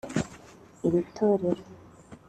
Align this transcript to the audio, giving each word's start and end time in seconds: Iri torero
Iri 0.87 1.01
torero 1.15 1.61